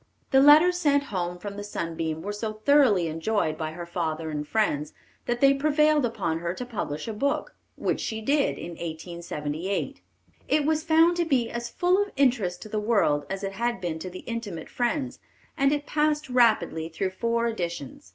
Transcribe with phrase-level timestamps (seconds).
[0.31, 4.47] The letters sent home from the Sunbeam were so thoroughly enjoyed by her father and
[4.47, 4.93] friends,
[5.27, 10.01] that they prevailed upon her to publish a book, which she did in 1878.
[10.47, 13.79] It was found to be as full of interest to the world as it had
[13.79, 15.19] been to the intimate friends,
[15.55, 18.09] and it passed rapidly through four editions.